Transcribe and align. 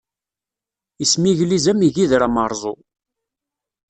Ismigliz 1.03 1.65
am 1.71 1.79
igider 1.87 2.21
ameṛẓu. 2.27 2.75